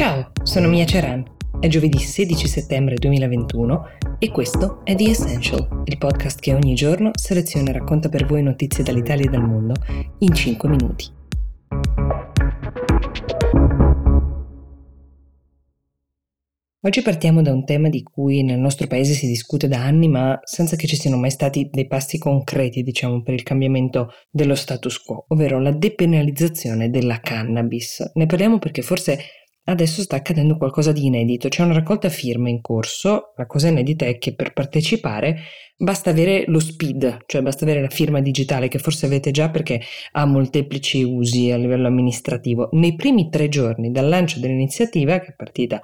[0.00, 1.22] Ciao, sono Mia Ceran.
[1.60, 3.84] È giovedì 16 settembre 2021
[4.18, 8.42] e questo è The Essential, il podcast che ogni giorno seleziona e racconta per voi
[8.42, 9.74] notizie dall'Italia e dal mondo
[10.20, 11.04] in 5 minuti.
[16.80, 20.40] Oggi partiamo da un tema di cui nel nostro paese si discute da anni, ma
[20.44, 24.96] senza che ci siano mai stati dei passi concreti, diciamo, per il cambiamento dello status
[24.96, 28.12] quo, ovvero la depenalizzazione della cannabis.
[28.14, 29.18] Ne parliamo perché forse
[29.62, 34.06] Adesso sta accadendo qualcosa di inedito, c'è una raccolta firme in corso, la cosa inedita
[34.06, 35.36] è che per partecipare
[35.76, 39.80] basta avere lo SPID, cioè basta avere la firma digitale che forse avete già perché
[40.12, 42.68] ha molteplici usi a livello amministrativo.
[42.72, 45.80] Nei primi tre giorni dal lancio dell'iniziativa, che è partita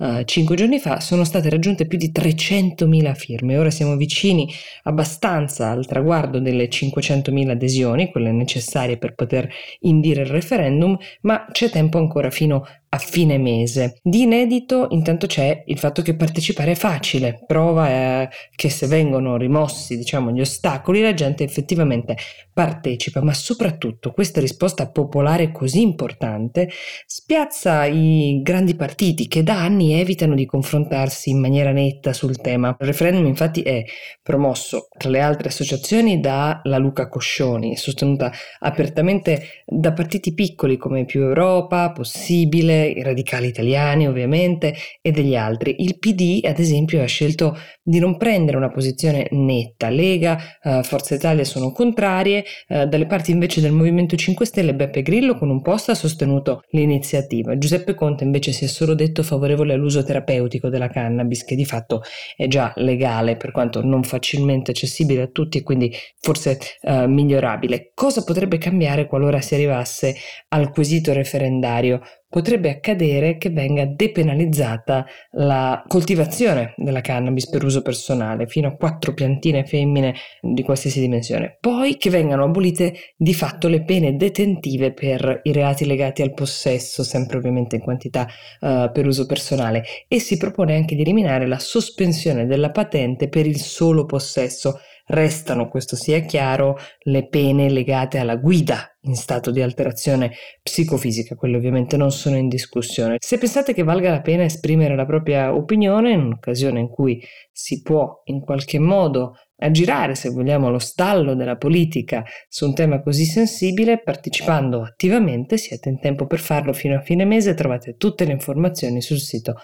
[0.00, 5.70] uh, cinque giorni fa, sono state raggiunte più di 300.000 firme, ora siamo vicini abbastanza
[5.70, 9.48] al traguardo delle 500.000 adesioni, quelle necessarie per poter
[9.80, 13.98] indire il referendum, ma c'è tempo ancora fino a fine mese.
[14.02, 19.36] Di inedito intanto c'è il fatto che partecipare è facile, prova è che se vengono
[19.36, 22.16] rimossi diciamo gli ostacoli la gente effettivamente
[22.52, 26.68] partecipa, ma soprattutto questa risposta popolare così importante
[27.06, 32.76] spiazza i grandi partiti che da anni evitano di confrontarsi in maniera netta sul tema.
[32.80, 33.84] Il referendum infatti è
[34.22, 38.30] promosso tra le altre associazioni da la Luca Coscioni, sostenuta
[38.60, 45.76] apertamente da partiti piccoli come Più Europa, Possibile, i radicali italiani ovviamente e degli altri.
[45.78, 49.88] Il PD ad esempio ha scelto di non prendere una posizione netta.
[49.88, 55.02] Lega, eh, Forza Italia sono contrarie, eh, dalle parti invece del Movimento 5 Stelle Beppe
[55.02, 57.56] Grillo con un post ha sostenuto l'iniziativa.
[57.58, 62.02] Giuseppe Conte invece si è solo detto favorevole all'uso terapeutico della cannabis che di fatto
[62.36, 67.90] è già legale per quanto non facilmente accessibile a tutti e quindi forse eh, migliorabile.
[67.94, 70.14] Cosa potrebbe cambiare qualora si arrivasse
[70.48, 72.00] al quesito referendario?
[72.30, 79.12] Potrebbe accadere che venga depenalizzata la coltivazione della cannabis per uso personale, fino a quattro
[79.12, 81.56] piantine femmine di qualsiasi dimensione.
[81.60, 87.02] Poi che vengano abolite di fatto le pene detentive per i reati legati al possesso,
[87.02, 88.28] sempre ovviamente in quantità
[88.60, 93.44] uh, per uso personale, e si propone anche di eliminare la sospensione della patente per
[93.44, 94.80] il solo possesso
[95.12, 100.30] Restano, questo sia chiaro, le pene legate alla guida in stato di alterazione
[100.62, 103.16] psicofisica, quelle ovviamente non sono in discussione.
[103.18, 107.82] Se pensate che valga la pena esprimere la propria opinione in un'occasione in cui si
[107.82, 113.24] può in qualche modo aggirare, se vogliamo, lo stallo della politica su un tema così
[113.24, 118.30] sensibile, partecipando attivamente, siete in tempo per farlo fino a fine mese, trovate tutte le
[118.30, 119.56] informazioni sul sito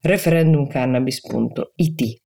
[0.00, 2.22] referendumcannabis.it.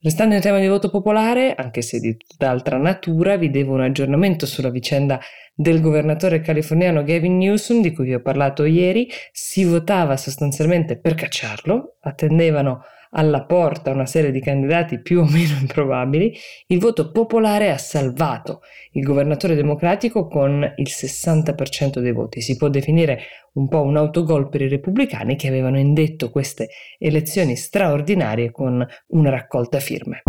[0.00, 4.46] Restando in tema di voto popolare, anche se di tutt'altra natura, vi devo un aggiornamento
[4.46, 5.18] sulla vicenda
[5.52, 9.10] del governatore californiano Gavin Newsom, di cui vi ho parlato ieri.
[9.32, 15.56] Si votava sostanzialmente per cacciarlo, attendevano alla porta una serie di candidati più o meno
[15.60, 16.36] improbabili,
[16.68, 18.60] il voto popolare ha salvato
[18.92, 22.40] il governatore democratico con il 60% dei voti.
[22.40, 23.20] Si può definire
[23.54, 29.30] un po' un autogol per i repubblicani che avevano indetto queste elezioni straordinarie con una
[29.30, 30.22] raccolta firme.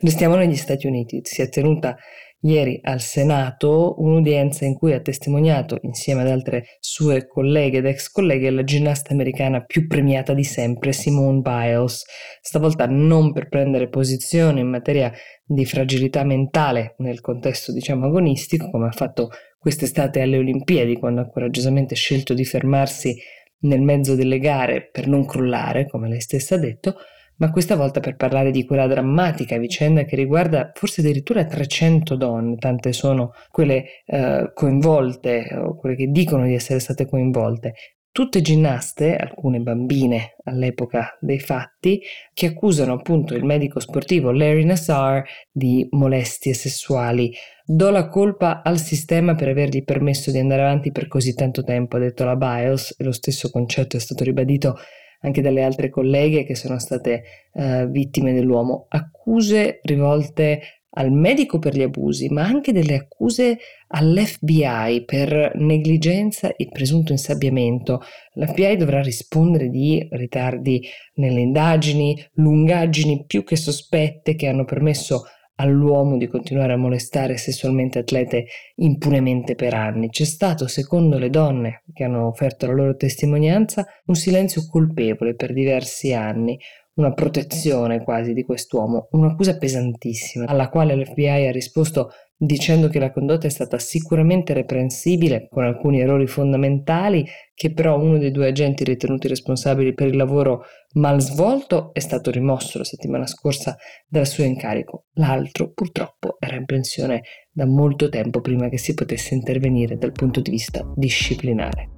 [0.00, 1.22] Restiamo negli Stati Uniti.
[1.24, 1.96] Si è tenuta
[2.40, 8.10] ieri al Senato un'udienza in cui ha testimoniato, insieme ad altre sue colleghe ed ex
[8.10, 12.04] colleghe, la ginnasta americana più premiata di sempre, Simone Biles.
[12.40, 15.12] Stavolta non per prendere posizione in materia
[15.44, 21.28] di fragilità mentale nel contesto, diciamo, agonistico, come ha fatto quest'estate alle Olimpiadi, quando ha
[21.28, 23.16] coraggiosamente scelto di fermarsi
[23.60, 26.94] nel mezzo delle gare per non crollare, come lei stessa ha detto,
[27.38, 32.56] ma questa volta per parlare di quella drammatica vicenda che riguarda forse addirittura 300 donne,
[32.56, 37.74] tante sono quelle eh, coinvolte o quelle che dicono di essere state coinvolte.
[38.10, 42.00] Tutte ginnaste, alcune bambine all'epoca dei fatti,
[42.32, 45.22] che accusano appunto il medico sportivo Larry Nassar
[45.52, 47.32] di molestie sessuali.
[47.64, 51.96] Do la colpa al sistema per avergli permesso di andare avanti per così tanto tempo,
[51.96, 54.76] ha detto la Biles, e lo stesso concetto è stato ribadito
[55.20, 57.22] anche dalle altre colleghe che sono state
[57.52, 60.60] uh, vittime dell'uomo, accuse rivolte
[60.90, 68.00] al medico per gli abusi, ma anche delle accuse all'FBI per negligenza e presunto insabbiamento.
[68.34, 70.82] L'FBI dovrà rispondere di ritardi
[71.14, 75.24] nelle indagini, lungaggini più che sospette che hanno permesso
[75.60, 78.46] all'uomo di continuare a molestare sessualmente atlete
[78.76, 80.08] impunemente per anni.
[80.08, 85.52] C'è stato, secondo le donne che hanno offerto la loro testimonianza, un silenzio colpevole per
[85.52, 86.58] diversi anni,
[86.98, 92.10] una protezione quasi di quest'uomo, un'accusa pesantissima, alla quale l'FBI ha risposto
[92.40, 98.18] dicendo che la condotta è stata sicuramente reprensibile, con alcuni errori fondamentali, che però uno
[98.18, 100.64] dei due agenti ritenuti responsabili per il lavoro
[100.94, 105.06] mal svolto è stato rimosso la settimana scorsa dal suo incarico.
[105.14, 110.40] L'altro, purtroppo, era in pensione da molto tempo prima che si potesse intervenire dal punto
[110.40, 111.97] di vista disciplinare.